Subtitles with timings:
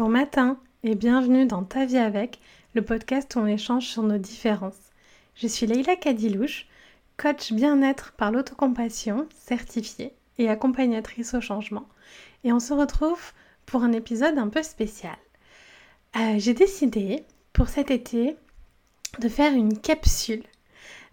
[0.00, 2.40] Bon matin et bienvenue dans Ta vie avec,
[2.72, 4.92] le podcast où on échange sur nos différences.
[5.34, 6.68] Je suis Leïla Kadilouche,
[7.18, 11.86] coach bien-être par l'autocompassion, certifiée et accompagnatrice au changement.
[12.44, 13.20] Et on se retrouve
[13.66, 15.18] pour un épisode un peu spécial.
[16.16, 17.22] Euh, j'ai décidé
[17.52, 18.36] pour cet été
[19.18, 20.44] de faire une capsule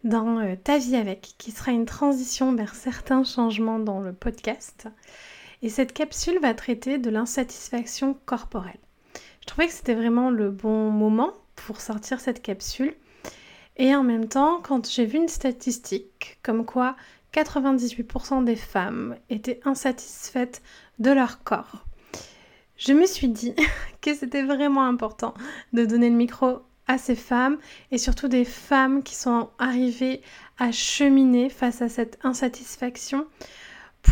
[0.06, 4.88] dans euh, Ta vie avec, qui sera une transition vers certains changements dans le podcast.
[5.62, 8.80] Et cette capsule va traiter de l'insatisfaction corporelle.
[9.42, 12.94] Je trouvais que c'était vraiment le bon moment pour sortir cette capsule.
[13.78, 16.96] Et en même temps, quand j'ai vu une statistique comme quoi
[17.34, 20.62] 98% des femmes étaient insatisfaites
[21.00, 21.86] de leur corps,
[22.78, 23.56] je me suis dit
[24.02, 25.34] que c'était vraiment important
[25.74, 27.58] de donner le micro à ces femmes
[27.92, 30.22] et surtout des femmes qui sont arrivées
[30.58, 33.28] à cheminer face à cette insatisfaction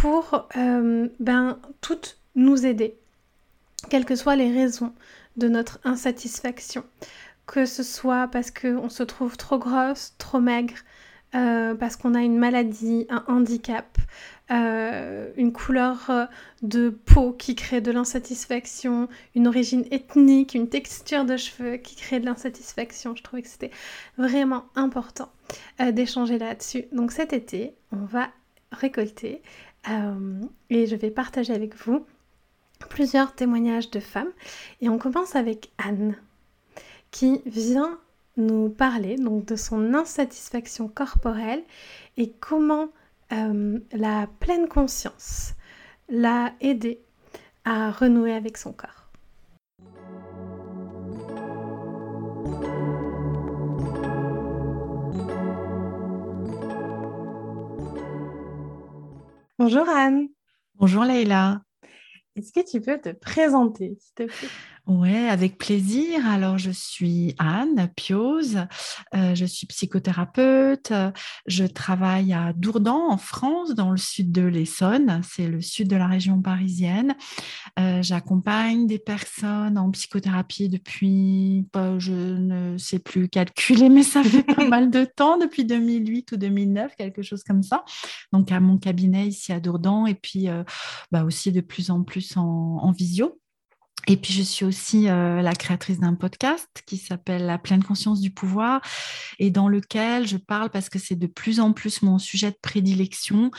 [0.01, 2.97] pour euh, ben, toutes nous aider,
[3.89, 4.93] quelles que soient les raisons
[5.37, 6.83] de notre insatisfaction.
[7.45, 10.75] Que ce soit parce qu'on se trouve trop grosse, trop maigre,
[11.35, 13.97] euh, parce qu'on a une maladie, un handicap,
[14.51, 16.29] euh, une couleur
[16.61, 22.19] de peau qui crée de l'insatisfaction, une origine ethnique, une texture de cheveux qui crée
[22.19, 23.15] de l'insatisfaction.
[23.15, 23.71] Je trouvais que c'était
[24.17, 25.29] vraiment important
[25.79, 26.85] d'échanger là-dessus.
[26.91, 28.29] Donc cet été, on va
[28.71, 29.41] récolter
[29.89, 32.05] euh, et je vais partager avec vous
[32.89, 34.31] plusieurs témoignages de femmes.
[34.81, 36.15] Et on commence avec Anne,
[37.11, 37.99] qui vient
[38.37, 41.63] nous parler de son insatisfaction corporelle
[42.17, 42.89] et comment
[43.31, 45.53] euh, la pleine conscience
[46.09, 46.99] l'a aidée
[47.63, 49.04] à renouer avec son corps.
[59.57, 60.27] Bonjour Anne.
[60.73, 61.61] Bonjour Leïla.
[62.35, 64.49] Est-ce que tu peux te présenter, s'il te plaît?
[64.87, 66.27] Oui, avec plaisir.
[66.27, 68.67] Alors, je suis Anne Pioz,
[69.15, 70.93] euh, je suis psychothérapeute,
[71.47, 75.95] je travaille à Dourdan, en France, dans le sud de l'Essonne, c'est le sud de
[75.95, 77.15] la région parisienne.
[77.79, 84.23] Euh, j'accompagne des personnes en psychothérapie depuis, bah, je ne sais plus calculer, mais ça
[84.23, 87.83] fait pas mal de temps, depuis 2008 ou 2009, quelque chose comme ça.
[88.31, 90.63] Donc, à mon cabinet ici à Dourdan, et puis euh,
[91.11, 93.41] bah, aussi de plus en plus en, visio.
[94.07, 98.21] Et puis, je suis aussi euh, la créatrice d'un podcast qui s'appelle La pleine conscience
[98.21, 98.81] du pouvoir
[99.39, 102.57] et dans lequel je parle parce que c'est de plus en plus mon sujet de
[102.61, 103.51] prédilection,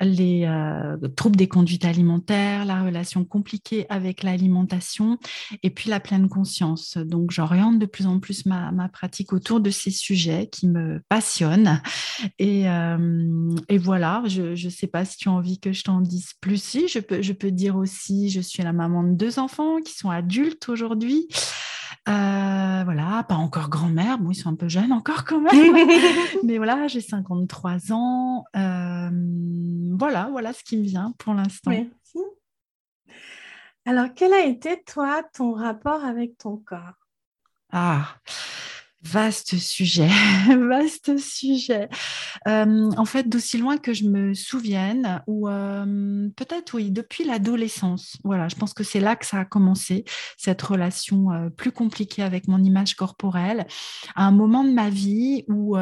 [0.00, 5.18] les euh, troubles des conduites alimentaires, la relation compliquée avec l'alimentation
[5.62, 6.96] et puis la pleine conscience.
[6.96, 11.80] Donc, j'oriente de plus en plus ma, pratique autour de ces sujets qui me passionnent.
[12.38, 16.00] Et, euh, et voilà, je ne sais pas si tu as envie que je t'en
[16.00, 16.62] dise plus.
[16.62, 19.89] Si, je peux, je peux dire aussi, je suis la maman de deux enfants qui
[19.90, 21.28] sont adultes aujourd'hui.
[22.08, 25.52] Euh, voilà, pas encore grand-mère, bon, ils sont un peu jeunes encore quand même,
[26.44, 28.44] mais voilà, j'ai 53 ans.
[28.56, 29.10] Euh,
[29.98, 31.70] voilà, voilà ce qui me vient pour l'instant.
[31.70, 32.18] Merci.
[33.84, 36.94] Alors, quel a été, toi, ton rapport avec ton corps?
[37.72, 38.16] Ah,
[39.02, 40.10] Vaste sujet,
[40.68, 41.88] vaste sujet.
[42.46, 45.46] En fait, d'aussi loin que je me souvienne, ou
[46.36, 48.18] peut-être oui, depuis l'adolescence.
[48.24, 50.04] Voilà, je pense que c'est là que ça a commencé,
[50.36, 53.66] cette relation plus compliquée avec mon image corporelle.
[54.16, 55.76] À un moment de ma vie où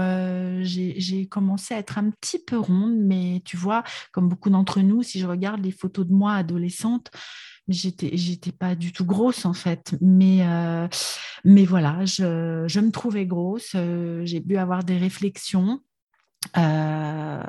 [0.61, 5.03] j'ai commencé à être un petit peu ronde, mais tu vois, comme beaucoup d'entre nous,
[5.03, 7.11] si je regarde les photos de moi adolescente,
[7.69, 9.97] j'étais j'étais pas du tout grosse en fait.
[10.01, 10.89] Mais euh,
[11.45, 15.81] mais voilà je, je, me trouvais grosse euh, j'ai pu avoir des réflexions
[16.57, 17.43] euh,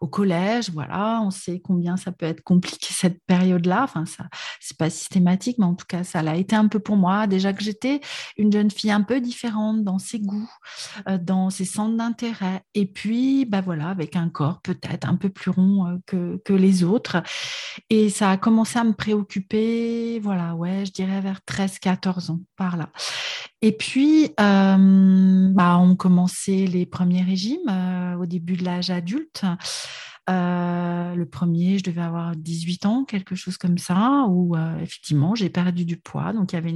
[0.00, 3.82] au collège, voilà, on sait combien ça peut être compliqué cette période-là.
[3.82, 4.28] Enfin, ça,
[4.60, 7.26] c'est pas systématique, mais en tout cas, ça l'a été un peu pour moi.
[7.26, 8.00] Déjà que j'étais
[8.36, 10.50] une jeune fille un peu différente dans ses goûts,
[11.08, 15.28] euh, dans ses centres d'intérêt, et puis, bah voilà, avec un corps peut-être un peu
[15.28, 17.22] plus rond euh, que, que, les autres.
[17.90, 22.76] Et ça a commencé à me préoccuper, voilà, ouais, je dirais vers 13-14 ans, par
[22.76, 22.90] là.
[23.62, 24.78] Et puis, bah,
[25.78, 27.70] on commençait les premiers régimes
[28.18, 29.44] au début de l'âge adulte.
[30.30, 35.34] Euh, le premier, je devais avoir 18 ans, quelque chose comme ça, où euh, effectivement,
[35.34, 36.32] j'ai perdu du poids.
[36.32, 36.74] Donc, il y avait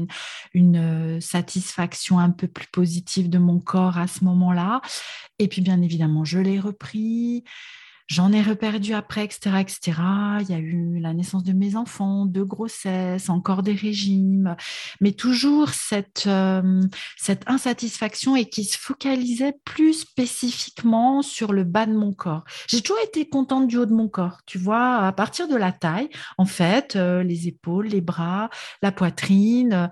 [0.54, 4.80] une, euh, satisfaction un peu plus positive de mon corps à ce moment-là.
[5.38, 7.44] Et puis, bien évidemment, je l'ai repris.
[8.06, 9.92] J'en ai reperdu après, etc., etc.
[10.40, 14.56] Il y a eu la naissance de mes enfants, deux grossesses, encore des régimes,
[15.00, 16.82] mais toujours cette, euh,
[17.16, 22.44] cette insatisfaction et qui se focalisait plus spécifiquement sur le bas de mon corps.
[22.68, 25.72] J'ai toujours été contente du haut de mon corps, tu vois, à partir de la
[25.72, 28.50] taille, en fait, euh, les épaules, les bras,
[28.82, 29.88] la poitrine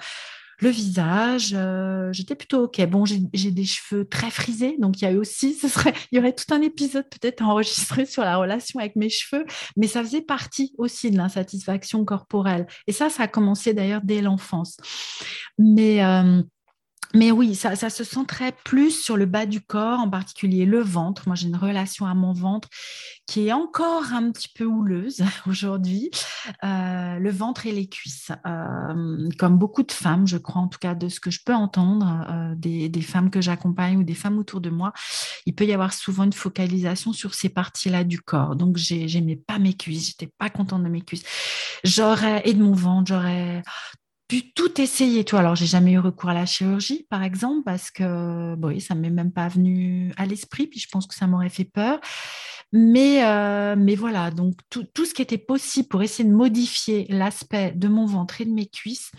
[0.58, 2.80] le visage, euh, j'étais plutôt OK.
[2.86, 6.16] Bon, j'ai des cheveux très frisés, donc il y a eu aussi, ce serait, il
[6.16, 9.44] y aurait tout un épisode peut-être enregistré sur la relation avec mes cheveux,
[9.76, 12.66] mais ça faisait partie aussi de l'insatisfaction corporelle.
[12.86, 14.76] Et ça, ça a commencé d'ailleurs dès l'enfance.
[15.58, 16.42] Mais euh,
[17.14, 21.24] mais oui, ça, se centrait plus sur le bas du corps, en particulier le ventre.
[21.26, 22.68] Moi, j'ai une relation à mon ventre
[23.26, 26.10] qui est encore un petit peu houleuse aujourd'hui.
[26.64, 28.32] Euh, le ventre et les cuisses.
[28.46, 31.54] Euh, comme beaucoup de femmes, je crois, en tout cas de ce que je peux
[31.54, 34.92] entendre euh, des, des, femmes que j'accompagne ou des femmes autour de moi,
[35.44, 38.56] il peut y avoir souvent une focalisation sur ces parties-là du corps.
[38.56, 41.24] Donc, j'aimais pas mes cuisses, j'étais pas contente de mes cuisses.
[41.84, 43.62] J'aurais, et de mon ventre, j'aurais
[44.40, 45.24] tout essayer.
[45.24, 48.94] Toi, alors j'ai jamais eu recours à la chirurgie, par exemple, parce que bon, ça
[48.94, 52.00] m'est même pas venu à l'esprit, puis je pense que ça m'aurait fait peur.
[52.72, 57.72] Mais, euh, mais voilà, donc tout, ce qui était possible pour essayer de modifier l'aspect
[57.72, 59.12] de mon ventre et de mes cuisses,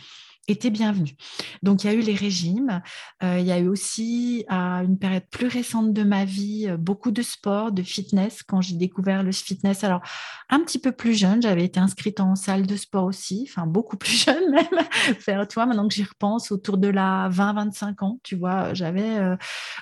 [0.47, 1.15] était bienvenue.
[1.61, 2.81] Donc il y a eu les régimes,
[3.23, 6.75] euh, il y a eu aussi à une période plus récente de ma vie euh,
[6.75, 9.85] beaucoup de sport, de fitness quand j'ai découvert le fitness.
[9.85, 10.01] Alors
[10.49, 13.95] un petit peu plus jeune, j'avais été inscrite en salle de sport aussi, enfin beaucoup
[13.95, 14.85] plus jeune même.
[15.19, 19.17] Faire, tu vois, maintenant que j'y repense, autour de la 20-25 ans, tu vois, j'avais
[19.17, 19.37] euh,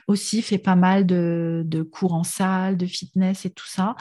[0.07, 3.95] aussi fait pas mal de, cours en salle, de fitness et tout ça.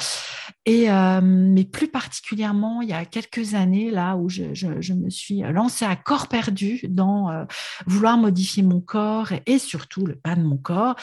[0.67, 0.89] Et
[1.23, 5.85] mais plus particulièrement il y a quelques années là où je, je me suis lancée
[5.85, 6.50] à corps perdu
[6.89, 7.45] dans euh,
[7.87, 10.97] vouloir modifier mon corps et, surtout le bas de mon corps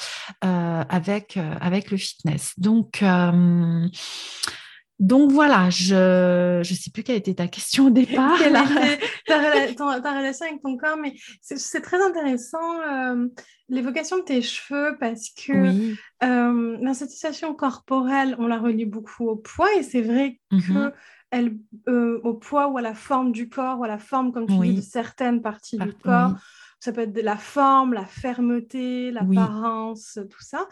[0.44, 2.54] euh, avec, euh, avec le fitness.
[2.58, 3.04] Donc,
[5.00, 8.38] donc voilà, je ne sais plus quelle était ta question au départ.
[9.28, 12.80] ta, relation avec ton corps, mais c'est très intéressant
[13.70, 19.84] l'évocation de tes cheveux parce que l'insatisfaction corporelle, on la relie beaucoup au poids et
[19.84, 20.92] c'est vrai que
[21.32, 21.58] elle,
[21.88, 24.58] euh, au poids ou à la forme du corps ou à la forme, comme tu
[24.60, 26.34] dis, de certaines parties du corps.
[26.80, 30.68] Ça peut être de la forme, la fermeté, l'apparence, tout ça.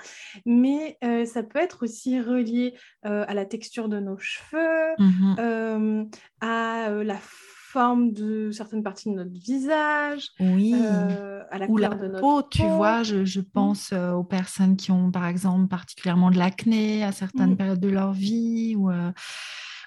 [0.46, 2.76] Mais euh, ça peut être aussi relié
[3.08, 6.06] euh, à la texture de nos cheveux, mmh
[6.42, 10.76] à la forme de certaines parties de notre visage, oui.
[10.76, 12.44] à la couleur de notre peau.
[12.44, 13.44] Tu vois, je, mmh.
[13.52, 17.58] pense aux personnes qui ont, par exemple, particulièrement de l'acné à certaines mmh.
[17.58, 18.92] périodes de leur vie ou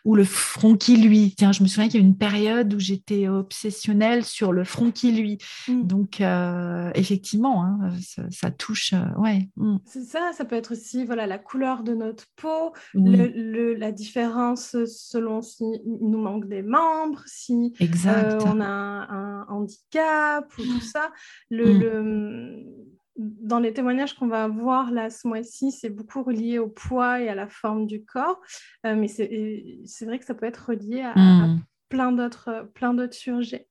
[0.04, 1.34] ou le front qui lui.
[1.36, 4.90] Tiens, je me souviens qu'il y a une période où j'étais obsessionnelle sur le front
[4.90, 5.38] qui lui.
[5.68, 5.82] Mm.
[5.86, 7.90] Donc, euh, effectivement, hein,
[8.30, 8.92] ça, touche.
[8.92, 9.48] Euh, ouais.
[9.56, 9.76] Mm.
[9.84, 14.76] C'est ça, ça peut être aussi voilà, la couleur de notre peau, le, la différence
[14.86, 21.10] selon si nous manque des membres, si euh, on a un, handicap ou tout ça.
[21.50, 21.78] Le, mm.
[21.78, 27.20] le dans les témoignages qu'on va avoir là ce mois-ci, c'est beaucoup relié au poids
[27.20, 28.40] et à la forme du corps,
[28.86, 31.60] euh, mais c'est vrai que ça peut être relié à, hmm.
[31.88, 33.68] plein d'autres sujets.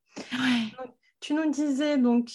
[1.20, 2.30] tu nous disais donc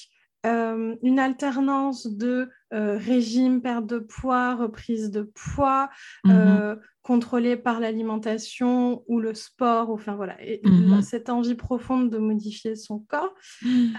[0.45, 5.89] euh, une alternance de euh, régime, perte de poids, reprise de poids,
[6.25, 6.79] mm-hmm.
[7.01, 11.01] contrôlée par l'alimentation ou le sport, enfin voilà, et, mm-hmm.
[11.01, 13.33] cette envie profonde de modifier son corps.
[13.61, 13.93] Mm.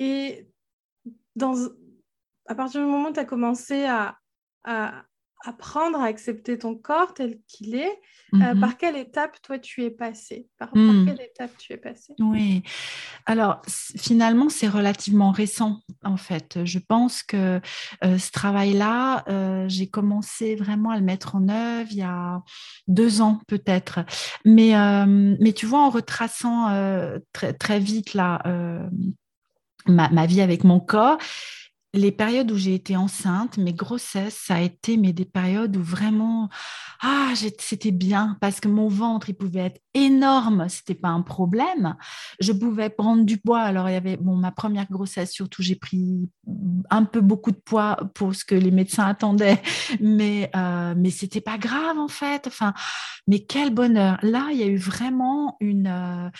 [0.00, 0.48] et
[1.36, 1.54] dans,
[2.48, 4.18] à partir du moment où tu as commencé à,
[5.44, 8.00] apprendre à accepter ton corps tel qu'il est,
[8.34, 8.60] euh, mhm.
[8.60, 10.48] par quelle étape toi tu es passé?
[10.58, 11.06] Par, hmm.
[11.06, 12.12] quelle étape tu es passé?
[12.18, 12.64] Oui,
[13.24, 16.58] alors finalement c'est relativement récent en fait.
[16.64, 17.60] Je pense que
[18.04, 22.42] euh, ce travail-là, euh, j'ai commencé vraiment à le mettre en œuvre il y a
[22.88, 24.00] deux ans peut-être.
[24.44, 24.72] Mais,
[25.06, 26.68] mais tu vois, en retraçant
[27.32, 28.42] très, très vite là,
[29.86, 31.18] ma, ma, vie avec mon corps,
[31.98, 35.82] les périodes où j'ai été enceinte, mes grossesses, ça a été mais des périodes où
[35.82, 36.48] vraiment,
[37.02, 41.96] ah, c'était bien parce que mon ventre, il pouvait être énorme, c'était pas un problème.
[42.40, 43.60] Je pouvais prendre du poids.
[43.60, 46.28] Alors il y avait, bon, ma première grossesse surtout, j'ai pris
[46.90, 49.62] un peu beaucoup de poids pour ce que les médecins attendaient,
[50.00, 52.46] mais euh, mais c'était pas grave en fait.
[52.46, 52.74] Enfin,
[53.26, 54.18] mais quel bonheur.
[54.22, 56.30] Là, il y a eu vraiment une euh,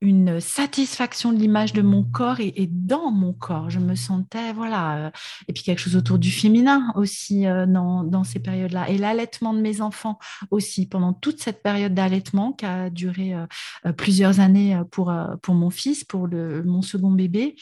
[0.00, 3.68] une satisfaction de l'image de mon corps et, dans mon corps.
[3.68, 5.10] Je me sentais, voilà, euh,
[5.48, 8.88] et puis quelque chose autour du féminin aussi euh, dans, ces périodes-là.
[8.90, 10.18] Et l'allaitement de mes enfants
[10.50, 15.70] aussi, pendant toute cette période d'allaitement qui a duré euh, plusieurs années pour, pour mon
[15.70, 17.54] fils, pour mon second bébé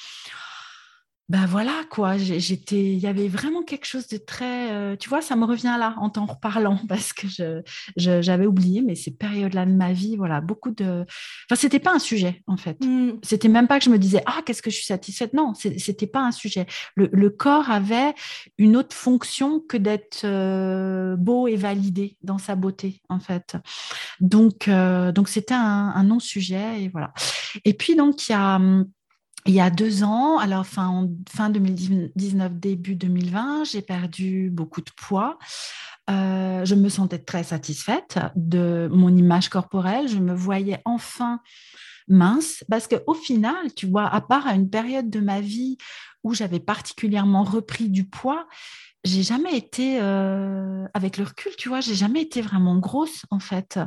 [1.29, 5.21] ben voilà quoi, j'étais, il y avait vraiment quelque chose de très, euh, tu vois,
[5.21, 7.63] ça me revient là en t'en reparlant parce que je,
[7.97, 11.05] j'avais oublié, mais ces périodes-là de ma vie, voilà, beaucoup de,
[11.51, 12.77] enfin c'était pas un sujet en fait.
[12.85, 13.19] Mmh.
[13.25, 16.07] C'était même pas que je me disais ah qu'est-ce que je suis satisfaite, non, c'était
[16.07, 16.67] pas un sujet.
[16.95, 18.15] Le, corps avait
[18.57, 23.57] une autre fonction que d'être euh, beau et validé dans sa beauté en fait.
[24.21, 27.13] Donc euh, donc c'était un, un non sujet et voilà.
[27.65, 28.87] Et puis donc il y a hum,
[29.47, 34.91] il y a deux ans, alors fin, fin 2019, début 2020, j'ai perdu beaucoup de
[34.97, 35.39] poids.
[36.09, 40.09] Euh, je me sentais très satisfaite de mon image corporelle.
[40.09, 41.41] Je me voyais enfin
[42.09, 45.77] mince parce qu'au final, tu vois, à part à une période de ma vie
[46.23, 48.47] où j'avais particulièrement repris du poids,
[49.07, 53.39] j'ai jamais été, euh, avec le recul, tu vois, j'ai jamais été vraiment grosse en
[53.39, 53.79] fait.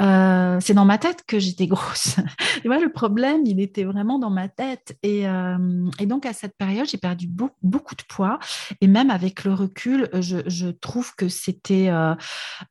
[0.00, 2.16] Euh, c'est dans ma tête que j'étais grosse.
[2.62, 4.96] tu vois, le problème, il était vraiment dans ma tête.
[5.02, 7.28] Et, euh, et donc à cette période, j'ai perdu
[7.62, 8.38] beaucoup de poids.
[8.80, 11.90] Et même avec le recul, je, trouve que c'était,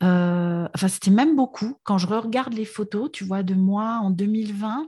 [0.01, 1.77] enfin, c'était même beaucoup.
[1.83, 4.87] Quand je regarde les photos, tu vois, de moi en 2020,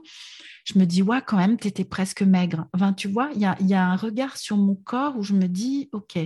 [0.64, 2.66] je me dis, ouais, quand même, tu étais presque maigre.
[2.72, 5.90] Enfin, tu vois, il y a, un regard sur mon corps où je me dis,
[5.92, 6.18] OK,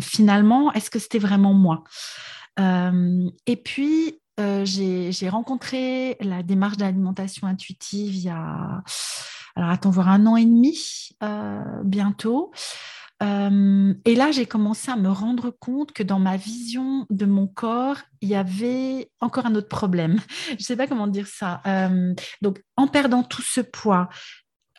[0.00, 1.84] finalement, est-ce que c'était vraiment moi?
[2.58, 8.82] Euh, Et puis, euh, j'ai rencontré la démarche d'alimentation intuitive il y a,
[9.54, 11.10] alors attends, voir un an et demi
[11.84, 12.52] bientôt.
[13.22, 17.98] et là, j'ai commencé à me rendre compte que dans ma vision de mon corps,
[18.20, 20.20] il y avait encore un autre problème.
[20.48, 21.62] Je ne sais pas comment dire ça.
[22.42, 24.08] donc, en perdant tout ce poids,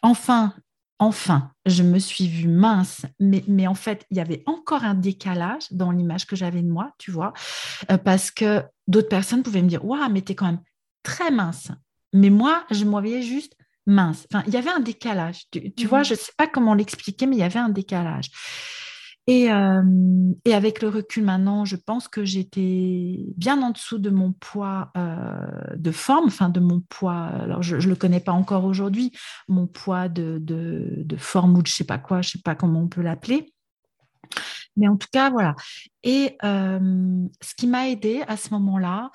[0.04, 0.54] enfin,
[1.00, 4.94] enfin, je me suis vue mince, mais, mais en fait, il y avait encore un
[4.94, 7.34] décalage dans l'image que j'avais de moi, tu vois,
[7.92, 10.62] euh, parce que d'autres personnes pouvaient me dire, waouh, mais tu es quand même
[11.04, 11.70] très mince.
[12.14, 13.54] Mais moi, je me voyais juste
[13.86, 14.28] mince.
[14.32, 15.46] Enfin, il y avait un décalage.
[15.52, 16.06] Tu, vois, mmh.
[16.06, 18.30] je ne sais pas comment l'expliquer, mais il y avait un décalage.
[19.30, 19.84] Euh,
[20.46, 24.92] et, avec le recul maintenant, je pense que j'étais bien en dessous de mon poids
[24.96, 29.12] euh, de forme, enfin de mon poids, alors je ne le connais pas encore aujourd'hui,
[29.50, 32.42] mon poids de, de, forme ou de je ne sais pas quoi, je ne sais
[32.42, 33.54] pas comment on peut l'appeler.
[34.78, 35.56] Mais en tout cas, voilà.
[36.08, 36.80] Et euh,
[37.42, 39.12] ce qui m'a aidé à ce moment-là,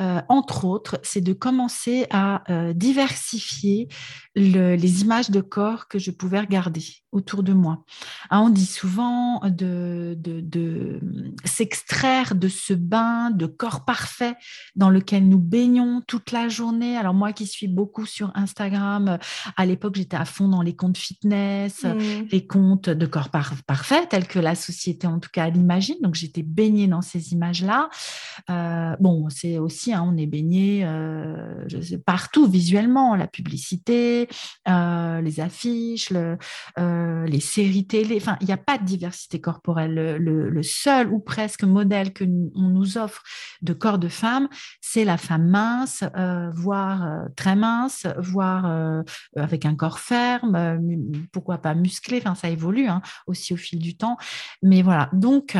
[0.00, 3.88] euh, entre autres, c'est de commencer à euh, diversifier
[4.36, 7.84] les images de corps que je pouvais regarder autour de moi.
[8.30, 11.00] Hein, on dit souvent de, de,
[11.44, 14.34] s'extraire de ce bain de corps parfait
[14.76, 16.96] dans lequel nous baignons toute la journée.
[16.96, 19.18] Alors moi qui suis beaucoup sur Instagram,
[19.56, 22.26] à l'époque j'étais à fond dans les comptes fitness, mmh.
[22.30, 25.96] les comptes de corps parfait, tels que la société en tout cas l'imagine.
[26.02, 27.88] Donc j'étais baigné dans ces images-là.
[28.50, 31.64] Euh, bon, c'est aussi, hein, on est baigné euh,
[32.04, 34.28] partout visuellement, la publicité,
[34.68, 38.16] euh, les affiches, les séries télé.
[38.20, 39.94] Enfin, il n'y a pas de diversité corporelle.
[39.94, 42.24] Le, seul ou presque modèle que
[42.54, 43.22] on nous offre
[43.62, 44.48] de corps de femme,
[44.80, 46.02] c'est la femme mince,
[46.54, 49.02] voire très mince, voire
[49.36, 50.80] avec un corps ferme,
[51.32, 52.18] pourquoi pas musclé.
[52.18, 54.16] Enfin, ça évolue hein, aussi au fil du temps.
[54.62, 55.56] Mais voilà, donc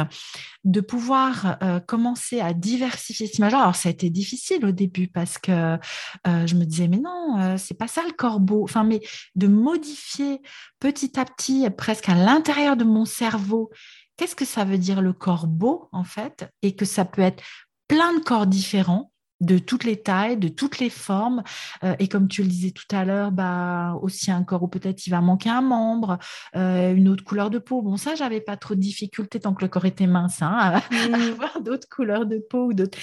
[0.66, 3.54] de pouvoir euh, commencer à diversifier cette image.
[3.54, 7.38] Alors, ça a été difficile au début parce que euh, je me disais, mais non,
[7.38, 8.64] euh, c'est pas ça le corbeau.
[8.64, 9.00] Enfin, mais
[9.36, 10.42] de modifier
[10.80, 13.70] petit à petit, presque à l'intérieur de mon cerveau,
[14.16, 17.42] qu'est-ce que ça veut dire le corbeau, en fait, et que ça peut être
[17.86, 21.42] plein de corps différents de toutes les tailles, de toutes les formes.
[21.84, 25.06] Euh, et comme tu le disais tout à l'heure, bah, aussi un corps où peut-être
[25.06, 26.18] il va manquer un membre,
[26.54, 27.82] euh, une autre couleur de peau.
[27.82, 30.78] Bon, ça, j'avais pas trop de difficultés tant que le corps était mince hein, à,
[30.78, 31.14] mmh.
[31.14, 32.98] avoir d'autres couleurs de peau ou d'autres.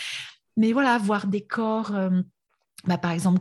[0.58, 1.96] Mais voilà, voir des corps.
[1.96, 2.22] Euh,
[2.86, 3.40] bah, par exemple,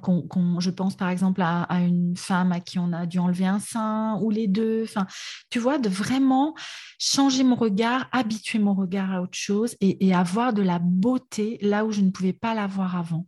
[0.61, 4.17] je pense par exemple à, une femme à qui on a dû enlever un sein
[4.23, 4.85] ou les deux.
[4.85, 5.07] Enfin,
[5.51, 6.55] tu vois, de vraiment
[6.99, 11.85] changer mon regard, habituer mon regard à autre chose et, avoir de la beauté là
[11.85, 13.27] où je ne pouvais pas l'avoir avant.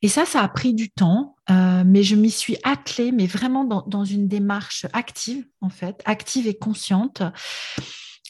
[0.00, 3.64] Et ça, ça a pris du temps, euh, mais je m'y suis attelée, mais vraiment
[3.64, 7.22] dans, dans, une démarche active, en fait, active et consciente.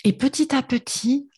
[0.03, 1.29] Et petit à petit,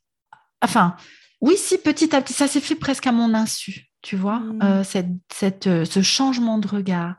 [0.63, 0.95] enfin,
[1.41, 4.63] oui, si, petit à petit, ça s'est fait presque à mon insu tu vois, mmh.
[4.63, 7.17] euh, cette, euh, ce changement de regard.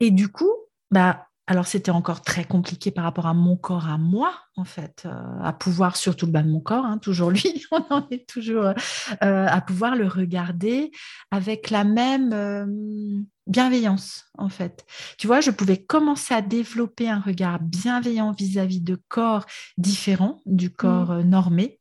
[0.00, 0.50] Et du coup,
[0.90, 5.02] bah, alors c'était encore très compliqué par rapport à mon corps, à moi, en fait,
[5.04, 8.26] euh, à pouvoir, surtout le bas de mon corps, hein, toujours lui, on en est
[8.26, 8.72] toujours,
[9.20, 10.90] à pouvoir le regarder
[11.30, 14.86] avec la même bienveillance, en fait.
[15.18, 19.44] Tu vois, je pouvais commencer à développer un regard bienveillant vis-à-vis de corps
[19.76, 21.22] différents du corps mmh.
[21.22, 21.78] normé.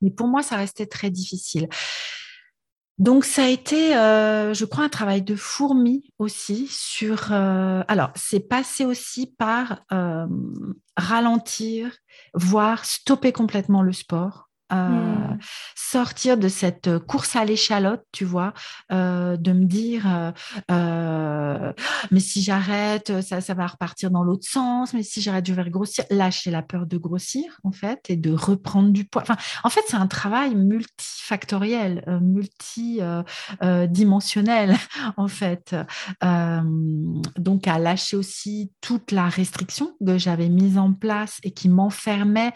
[0.00, 1.68] Mais pour moi, ça restait très difficile.
[3.00, 7.32] Donc, ça a été, euh, je crois, un travail de fourmi aussi sur...
[7.32, 10.26] Euh, alors, c'est passé aussi par euh,
[10.98, 11.96] ralentir,
[12.34, 14.49] voire stopper complètement le sport.
[14.70, 15.38] Hmm.
[15.74, 18.52] sortir de cette course à l'échalote, tu vois,
[18.90, 20.32] de me dire,
[22.10, 25.68] mais si j'arrête, ça, ça va repartir dans l'autre sens, mais si j'arrête, je vais
[25.70, 26.04] grossir.
[26.10, 29.22] Lâcher la peur de grossir, en fait, et de reprendre du poids.
[29.22, 34.76] Enfin, en fait, c'est un travail multifactoriel, multidimensionnel,
[35.16, 35.74] en fait.
[37.36, 42.52] donc, à lâcher aussi toute la restriction que j'avais mise en place et qui m'enfermait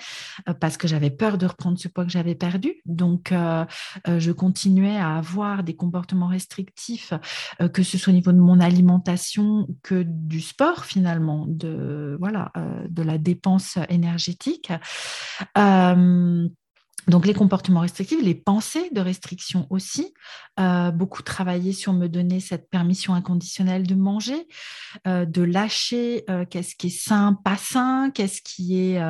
[0.60, 2.74] parce que j'avais peur de reprendre ce poids que j'avais perdu.
[2.86, 3.64] Donc, euh,
[4.08, 7.12] euh, je continuais à avoir des comportements restrictifs,
[7.60, 12.52] euh, que ce soit au niveau de mon alimentation que du sport finalement, de, voilà,
[12.88, 14.72] de la dépense énergétique.
[17.08, 20.14] Donc les comportements restrictifs, les pensées de restriction aussi,
[20.58, 24.48] euh, beaucoup travailler sur me donner cette permission inconditionnelle de manger,
[25.06, 29.00] euh, de lâcher euh, qu'est-ce qui est sain, pas sain, qu'est-ce qui est,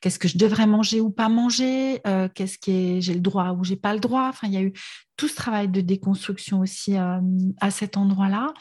[0.00, 2.00] qu'est-ce que je devrais manger ou pas manger,
[2.34, 4.28] qu'est-ce qui est, j'ai le droit ou j'ai pas le droit.
[4.28, 4.72] Enfin, il y a eu
[5.16, 8.52] tout ce travail de déconstruction aussi à cet endroit-là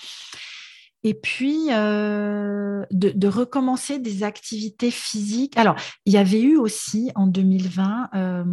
[1.04, 5.58] et puis euh, de, recommencer des activités physiques.
[5.58, 5.76] Alors,
[6.06, 8.44] il y avait eu aussi en 2020 euh,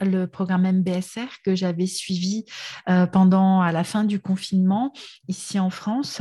[0.00, 2.44] le programme MBSR que j'avais suivi
[2.88, 4.92] euh, pendant à la fin du confinement
[5.28, 6.20] ici en France,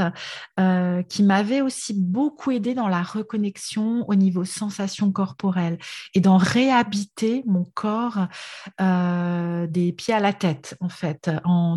[1.10, 5.78] qui m'avait aussi beaucoup aidé dans la reconnexion au niveau sensations corporelles
[6.14, 8.28] et dans réhabiter mon corps
[8.80, 11.30] des pieds à la tête, en fait.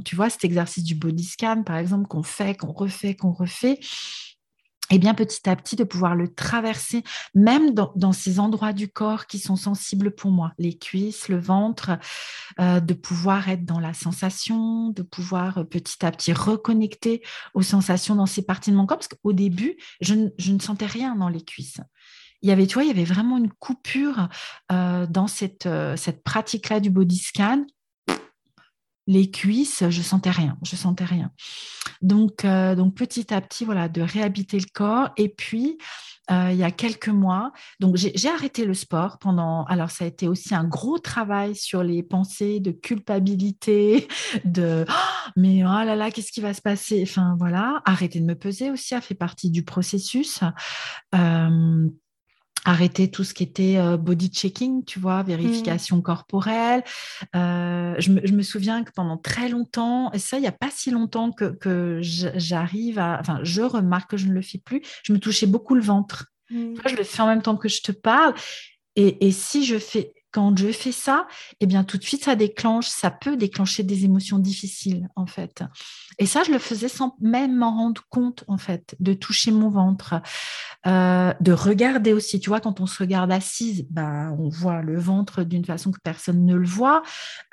[0.04, 3.79] Tu vois, cet exercice du body scan, par exemple, qu'on fait, qu'on refait, qu'on refait
[4.90, 9.26] et bien petit à petit de pouvoir le traverser, même dans, ces endroits du corps
[9.26, 11.98] qui sont sensibles pour moi, les cuisses, le ventre,
[12.58, 17.22] euh, de pouvoir être dans la sensation, de pouvoir euh, petit à petit reconnecter
[17.54, 21.14] aux sensations dans ces parties de mon corps, parce qu'au début, je, ne sentais rien
[21.14, 21.80] dans les cuisses.
[22.42, 24.28] Il y avait, tu y avait vraiment une coupure
[24.72, 27.64] euh, dans cette, cette pratique-là du body scan
[29.06, 31.30] les cuisses, je sentais rien, je sentais rien.
[32.02, 35.10] Donc, euh, donc petit à petit, voilà, de réhabiter le corps.
[35.16, 35.78] Et puis,
[36.30, 39.64] euh, il y a quelques mois, donc j'ai arrêté le sport pendant.
[39.64, 44.06] Alors, ça a été aussi un gros travail sur les pensées de culpabilité,
[44.44, 47.02] de oh, mais oh là là, qu'est-ce qui va se passer?
[47.02, 50.40] Enfin voilà, arrêter de me peser aussi a fait partie du processus.
[51.16, 51.88] Euh,
[52.64, 56.02] arrêter tout ce qui était euh, body checking, tu vois, vérification mmh.
[56.02, 56.84] corporelle.
[57.34, 60.90] Euh, je, me, souviens que pendant très longtemps, et ça, il n'y a pas si
[60.90, 65.18] longtemps que, j'arrive à, enfin, je remarque que je ne le fais plus, je me
[65.18, 66.26] touchais beaucoup le ventre.
[66.50, 66.74] Mmh.
[66.86, 68.34] je le fais en même temps que je te parle.
[68.96, 71.26] Et, et si je fais quand je fais ça,
[71.60, 75.62] eh bien tout de suite ça déclenche, ça peut déclencher des émotions difficiles en fait.
[76.18, 79.70] Et ça, je le faisais sans même m'en rendre compte en fait, de toucher mon
[79.70, 80.20] ventre,
[80.86, 82.40] euh, de regarder aussi.
[82.40, 85.98] Tu vois, quand on se regarde assise, bah, on voit le ventre d'une façon que
[86.02, 87.02] personne ne le voit,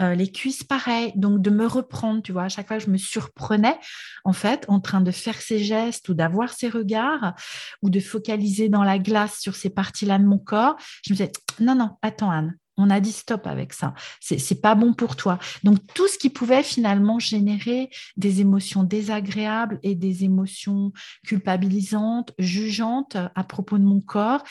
[0.01, 1.13] euh, les cuisses pareil.
[1.15, 3.79] Donc de me reprendre, tu vois, à chaque fois je me surprenais
[4.25, 7.35] en fait en train de faire ces gestes ou d'avoir ces regards
[7.81, 10.75] ou de focaliser dans la glace sur ces parties-là de mon corps.
[11.05, 13.93] Je me disais non non, attends Anne on a dit stop avec ça.
[14.21, 15.39] C'est pas bon pour toi.
[15.63, 20.91] Donc tout ce qui pouvait finalement générer des émotions désagréables et des émotions
[21.25, 24.43] culpabilisantes, jugeantes à propos de mon corps,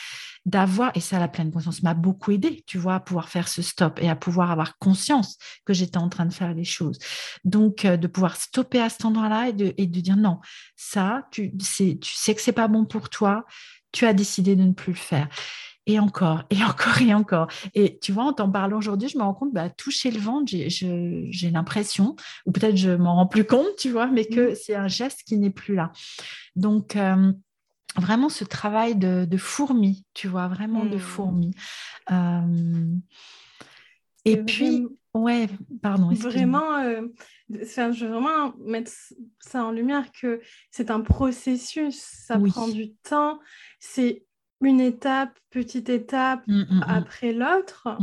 [0.45, 3.61] d'avoir et ça la pleine conscience m'a beaucoup aidé, tu vois, à pouvoir faire ce
[3.61, 6.99] stop et à pouvoir avoir conscience que j'étais en train de faire les choses.
[7.43, 10.39] Donc euh, de pouvoir stopper à cet endroit-là et de, dire non,
[10.75, 13.45] ça, tu tu sais que c'est pas bon pour toi.
[13.91, 15.27] Tu as décidé de ne plus le faire
[15.87, 17.47] et encore, et encore, et encore.
[17.73, 20.51] Et tu vois, en t'en parlant aujourd'hui, je me rends compte, bah, toucher le ventre,
[20.51, 24.55] j'ai l'impression, ou peut-être je m'en rends plus compte, tu vois, mais que mmh.
[24.55, 25.91] c'est un geste qui n'est plus là.
[26.55, 27.31] Donc, euh,
[27.95, 30.99] vraiment ce travail de, de, fourmi, tu vois, vraiment de mmh.
[30.99, 31.51] fourmi.
[32.11, 32.93] Euh,
[34.25, 35.47] et puis, ouais,
[35.81, 36.11] pardon.
[36.11, 37.01] Vraiment, euh,
[37.49, 38.91] je veux vraiment mettre
[39.39, 43.39] ça en lumière que c'est un processus, ça prend du temps,
[43.79, 44.26] c'est
[44.61, 46.83] une étape, petite étape mmh, mmh, mmh.
[46.87, 47.97] après l'autre.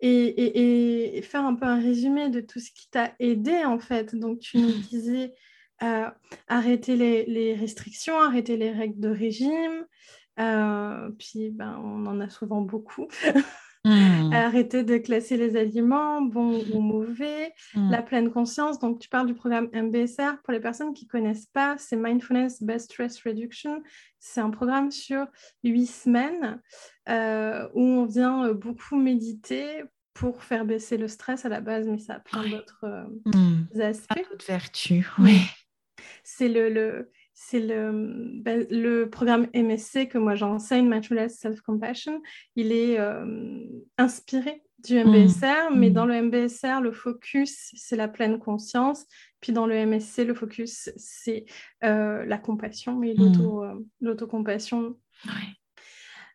[0.00, 4.14] Et, faire un peu un résumé de tout ce qui t'a aidé en fait.
[4.14, 5.34] Donc tu nous disais
[5.82, 6.08] euh,
[6.48, 9.84] arrêter les, restrictions, arrêter les règles de régime.
[10.38, 13.08] Euh, puis ben, on en a souvent beaucoup.
[13.84, 14.32] Mmh.
[14.34, 17.52] Arrêter de classer les aliments, bons ou mauvais.
[17.74, 17.90] Mmh.
[17.90, 18.78] La pleine conscience.
[18.78, 20.42] Donc, tu parles du programme MBSR.
[20.44, 23.82] Pour les personnes qui ne connaissent pas, c'est Mindfulness Best Stress Reduction.
[24.18, 25.26] C'est un programme sur
[25.64, 26.60] huit semaines
[27.08, 31.88] euh, où on vient euh, beaucoup méditer pour faire baisser le stress à la base,
[31.88, 33.80] mais ça a plein d'autres euh, mmh.
[33.80, 34.28] aspects.
[34.30, 35.40] D'autres vertus, oui.
[36.22, 37.10] C'est le, le
[37.42, 37.90] c'est le,
[38.42, 42.20] ben, le programme MSC que moi j'enseigne, Mindfulness Self-Compassion.
[42.54, 43.64] Il est euh,
[43.96, 45.92] inspiré du MBSR, mais mmh.
[45.94, 49.06] dans le MBSR, le focus, c'est la pleine conscience.
[49.40, 51.46] Puis dans le MSC, le focus, c'est
[51.82, 53.84] euh, la compassion et mmh.
[54.02, 54.96] l'autocompassion.
[55.24, 55.59] Oui.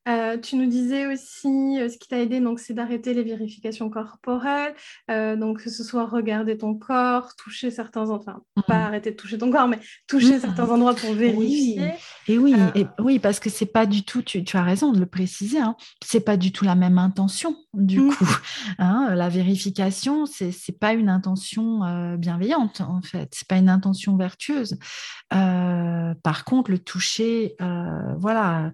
[0.07, 3.89] Euh, tu nous disais aussi, euh, ce qui t'a aidé, donc, c'est d'arrêter les vérifications
[3.89, 4.75] corporelles,
[5.09, 8.81] euh, donc que ce soit regarder ton corps, toucher certains, enfin, pas mmh.
[8.81, 10.41] arrêter de toucher ton corps, mais toucher mmh.
[10.41, 11.93] certains endroits pour vérifier.
[12.27, 15.07] Et oui, et oui, parce que c'est pas du tout, tu, as raison de le
[15.07, 18.13] préciser, hein, c'est pas du tout la même intention du mmh.
[18.13, 18.25] coup.
[18.77, 24.77] Hein, la vérification, c'est pas une intention bienveillante en fait, c'est pas une intention vertueuse.
[25.29, 27.55] par contre, le toucher,
[28.17, 28.71] voilà,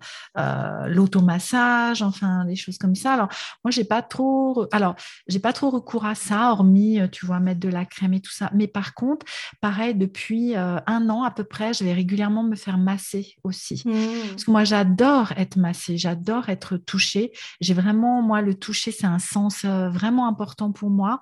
[0.88, 3.14] l'auto massage, enfin des choses comme ça.
[3.14, 3.30] Alors
[3.64, 4.96] moi j'ai pas trop, alors
[5.28, 8.22] j'ai pas trop recours à ça, hormis euh, tu vois mettre de la crème et
[8.22, 8.50] tout ça.
[8.54, 9.26] Mais par contre,
[9.62, 13.84] pareil depuis euh, un an à peu près, je vais régulièrement me faire masser aussi.
[13.86, 13.92] Mmh.
[14.32, 17.32] Parce que moi j'adore être massée, j'adore être touchée.
[17.60, 21.22] J'ai vraiment moi le toucher c'est un sens euh, vraiment important pour moi.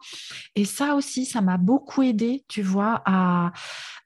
[0.56, 3.52] Et ça aussi ça m'a beaucoup aidé, tu vois, à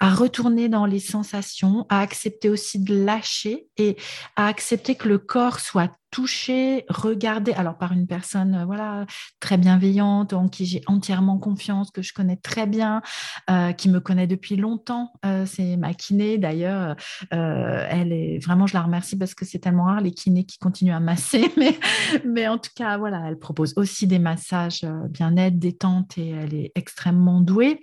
[0.04, 3.96] à retourner dans les sensations, à accepter aussi de lâcher et
[4.36, 9.06] à accepter que le corps soit touché, regardé, alors par une personne euh, voilà
[9.40, 13.02] très bienveillante, en qui j'ai entièrement confiance, que je connais très bien,
[13.50, 15.12] euh, qui me connaît depuis longtemps.
[15.26, 16.96] Euh, c'est ma kiné d'ailleurs.
[17.32, 20.94] elle est vraiment, je la remercie parce que c'est tellement rare les kinés qui continuent
[20.94, 21.80] à masser, mais,
[22.26, 26.72] mais en tout cas voilà, elle propose aussi des massages bien-être, détente et elle est
[26.76, 27.80] extrêmement douée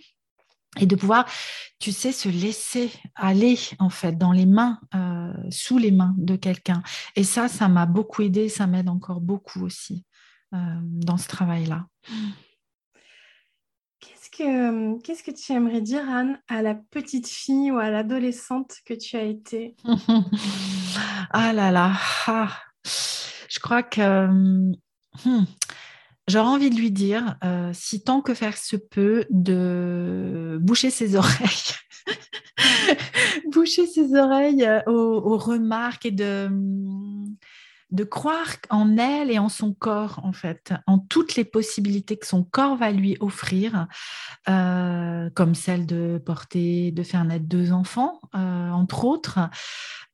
[0.79, 1.27] et de pouvoir,
[1.79, 6.37] tu sais, se laisser aller en fait dans les mains, euh, sous les mains de
[6.37, 6.83] quelqu'un.
[7.17, 10.05] Et ça, ça m'a beaucoup aidé, ça m'aide encore beaucoup aussi
[10.55, 11.87] euh, dans ce travail-là.
[13.99, 18.77] Qu'est-ce que, qu'est-ce que tu aimerais dire, Anne, à la petite fille ou à l'adolescente
[18.85, 19.77] que tu as été?
[21.33, 21.93] Ah là là,
[22.27, 22.49] ah.
[22.85, 24.27] je crois que...
[24.27, 24.75] Hmm,
[26.31, 31.17] J'aurais envie de lui dire, euh, si tant que faire se peut, de boucher ses
[31.17, 31.75] oreilles.
[33.53, 36.49] boucher ses oreilles euh, aux, remarques et de,
[37.91, 42.29] de croire en elle et en son corps, en fait, en toutes les possibilités que
[42.29, 43.89] son corps va lui offrir,
[44.49, 49.41] euh, comme celle de porter, de faire naître deux enfants, entre autres,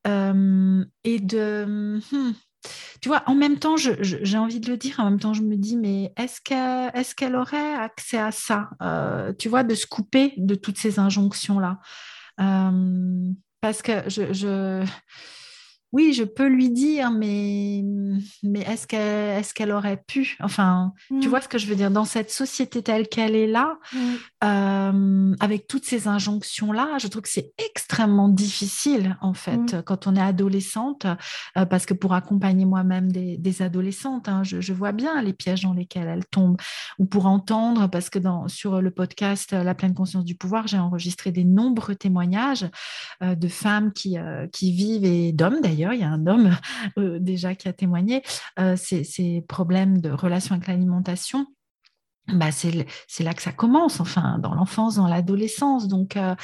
[0.07, 2.01] et de...
[2.11, 2.33] Hmm,
[3.01, 5.57] tu vois, en même temps, j'ai envie de le dire, en même temps, je me
[5.57, 10.55] dis, mais est-ce qu'elle aurait accès à ça euh, Tu vois, de se couper de
[10.55, 11.79] toutes ces injonctions-là?
[12.41, 14.85] Euh, parce que je,
[15.93, 17.83] oui, je peux lui dire, mais,
[18.43, 20.37] mais est-ce qu'elle est qu'elle aurait pu?
[20.41, 21.31] Enfin, tu mm.
[21.31, 21.91] vois ce que je veux dire?
[21.91, 23.99] Dans cette société telle qu'elle est là, mm.
[24.45, 29.83] euh, avec toutes ces injonctions-là, je trouve que c'est extrêmement difficile, en fait, mm.
[29.85, 31.07] quand on est adolescente,
[31.57, 35.73] euh, parce que pour accompagner moi-même des, adolescentes, hein, je, vois bien les pièges dans
[35.73, 36.61] lesquels elles tombent,
[36.99, 40.79] ou pour entendre, parce que dans, sur le podcast La pleine conscience du pouvoir, j'ai
[40.79, 42.67] enregistré des nombreux témoignages
[43.23, 44.17] euh, de femmes qui,
[44.53, 46.57] qui vivent, et d'hommes d'ailleurs, il y a un homme
[46.99, 48.23] euh, déjà qui a témoigné,
[48.59, 51.47] euh, ces, problèmes de relation avec l'alimentation.
[52.29, 52.73] Bah, c'est
[53.21, 55.87] là que ça commence, enfin, dans l'enfance, dans l'adolescence.
[55.87, 56.35] Donc, euh,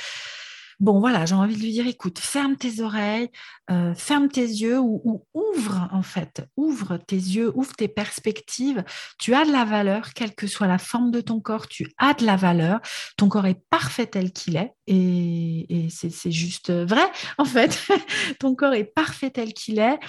[0.82, 3.30] Bon, voilà, j'ai envie de lui dire, écoute, ferme tes oreilles,
[3.70, 8.82] euh, ferme tes yeux ou, ouvre, en fait, ouvre tes yeux, ouvre tes perspectives.
[9.20, 12.14] Tu as de la valeur, quelle que soit la forme de ton corps, tu as
[12.14, 12.80] de la valeur.
[13.16, 17.80] Ton corps est parfait tel qu'il est et, c'est juste vrai, en fait.
[18.40, 20.00] ton corps est parfait tel qu'il est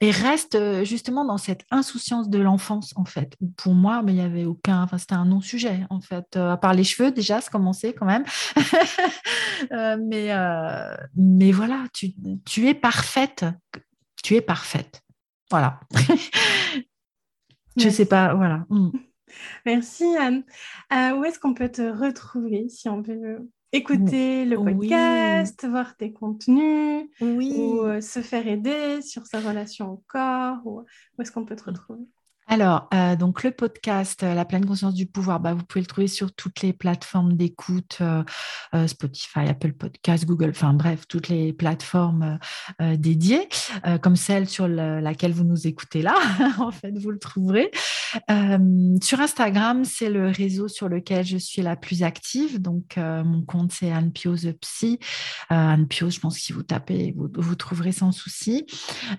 [0.00, 3.36] et reste euh, justement dans cette insouciance de l'enfance, en fait.
[3.56, 6.36] Pour moi, mais il n'y avait aucun, enfin, c'était un non-sujet, en fait.
[6.36, 8.24] Euh, à part les cheveux, déjà, ça commençait quand même.
[9.70, 12.14] mais euh, mais, voilà, tu,
[12.68, 13.44] es parfaite.
[14.22, 15.02] Tu es parfaite.
[15.50, 15.80] Voilà.
[17.76, 18.64] Je ne sais pas, voilà.
[18.70, 18.90] Mm.
[19.66, 20.42] Merci Anne.
[21.16, 27.06] Où est-ce qu'on peut te retrouver si on veut écouter le podcast, voir tes contenus,
[27.20, 30.84] ou euh, se faire aider sur sa relation au corps Où
[31.20, 32.04] est-ce qu'on peut te retrouver?
[32.50, 35.86] Alors, euh, donc le podcast euh, La pleine conscience du pouvoir, bah, vous pouvez le
[35.86, 38.24] trouver sur toutes les plateformes d'écoute, euh,
[38.86, 42.38] Spotify, Apple Podcast, Google, enfin bref, toutes les plateformes
[42.80, 43.48] dédiées,
[44.02, 46.14] comme celle sur laquelle vous nous écoutez là.
[46.58, 47.70] en fait, vous le trouverez.
[49.02, 52.60] sur Instagram, c'est le réseau sur lequel je suis la plus active.
[52.60, 54.98] Donc, mon compte, c'est Anne Pio The Psy.
[55.48, 58.66] Anne je pense que si vous tapez, vous, vous trouverez sans souci.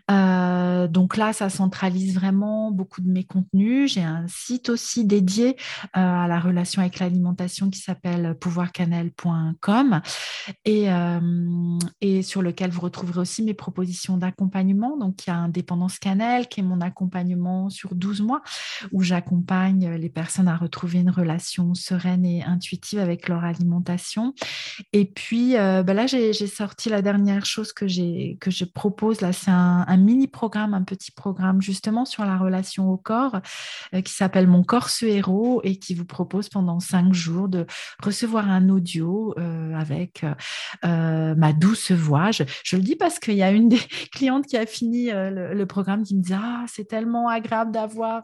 [0.08, 3.94] donc là, ça centralise vraiment beaucoup de mes mes contenus.
[3.94, 5.58] J'ai un site aussi dédié
[5.94, 10.02] à la relation avec l'alimentation qui s'appelle pouvoircannel.com
[10.66, 10.88] et,
[12.02, 14.98] et sur lequel vous retrouverez aussi mes propositions d'accompagnement.
[14.98, 18.42] Donc, il y a Indépendance Cannelle qui est mon accompagnement sur 12 mois
[18.92, 24.34] où j'accompagne les personnes à retrouver une relation sereine et intuitive avec leur alimentation.
[24.94, 27.86] Et puis, bah là, j'ai sorti la dernière chose que,
[28.38, 29.22] que je propose.
[29.22, 34.14] Là, c'est un, mini-programme, un petit programme justement sur la relation au corps euh, qui
[34.14, 37.66] s'appelle Mon corps ce héros et qui vous propose pendant cinq jours de
[38.04, 40.26] recevoir un audio euh, avec
[40.86, 42.32] euh, ma douce voix.
[42.32, 42.44] Je,
[42.76, 43.80] le dis parce qu'il y a une des
[44.14, 48.24] clientes qui a fini le, programme qui me dit Ah, c'est tellement agréable d'avoir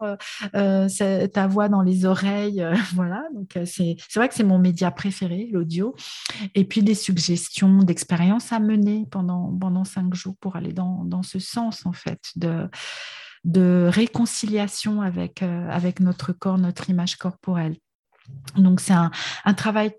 [0.52, 2.66] ta voix dans les oreilles.
[2.94, 5.94] voilà, donc c'est vrai que c'est mon média préféré, l'audio.
[6.54, 11.22] Et puis des suggestions d'expériences à mener pendant, pendant cinq jours pour aller dans, dans
[11.22, 12.68] ce sens, en fait, de,
[13.46, 17.76] de réconciliation avec, euh, avec notre corps, notre image corporelle.
[18.56, 19.12] Donc, c'est un,
[19.44, 19.92] un, travail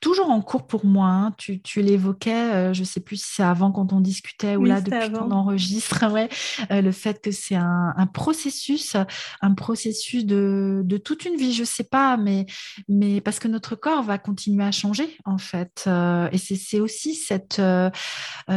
[0.00, 1.08] toujours en cours pour moi.
[1.08, 1.34] Hein.
[1.36, 4.64] Tu, tu l'évoquais, euh, je ne sais plus si c'est avant quand on discutait ou
[4.64, 6.28] là depuis qu'on enregistre, ouais,
[6.70, 8.96] euh, le fait que c'est un, un, processus,
[9.40, 12.46] un processus de, de, toute une vie, je ne sais pas, mais,
[12.88, 15.84] mais parce que notre corps va continuer à changer en fait.
[15.86, 17.60] Euh, et c'est aussi cette,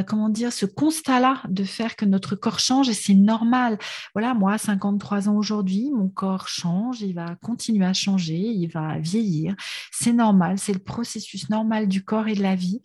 [0.07, 3.77] comment dire, ce constat-là de faire que notre corps change et c'est normal.
[4.13, 8.97] Voilà, moi, 53 ans aujourd'hui, mon corps change, il va continuer à changer, il va
[8.99, 9.55] vieillir.
[9.91, 12.81] C'est normal, c'est le processus normal du corps et de la vie.